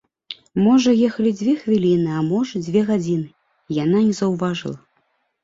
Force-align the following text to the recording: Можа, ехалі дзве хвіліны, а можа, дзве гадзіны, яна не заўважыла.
Можа, 0.67 0.93
ехалі 1.09 1.31
дзве 1.39 1.53
хвіліны, 1.65 2.07
а 2.21 2.23
можа, 2.31 2.63
дзве 2.69 2.81
гадзіны, 2.89 3.27
яна 3.83 4.03
не 4.09 4.13
заўважыла. 4.23 4.77